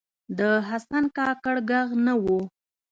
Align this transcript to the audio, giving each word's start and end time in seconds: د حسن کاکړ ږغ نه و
د 0.37 0.39
حسن 0.69 1.03
کاکړ 1.17 1.55
ږغ 1.69 1.87
نه 2.05 2.13
و 2.23 2.25